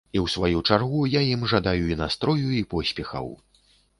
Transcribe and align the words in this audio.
І 0.17 0.19
ў 0.23 0.27
сваю 0.35 0.61
чаргу 0.71 1.01
я 1.15 1.21
ім 1.33 1.43
жадаю 1.51 1.85
і 1.93 1.99
настрою, 2.01 2.49
і 2.61 2.65
поспехаў. 2.75 3.27